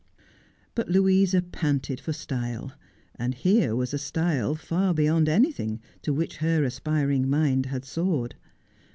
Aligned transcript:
But 0.73 0.89
Louisa 0.89 1.43
panted 1.43 1.99
for 1.99 2.11
style, 2.11 2.73
and 3.17 3.35
here 3.35 3.75
was 3.75 3.93
a 3.93 3.99
style 3.99 4.55
far 4.55 4.95
beyond 4.95 5.29
anything 5.29 5.79
to 6.01 6.11
which 6.11 6.37
her 6.37 6.63
aspiring 6.63 7.29
mind 7.29 7.67
had 7.67 7.85
soared. 7.85 8.33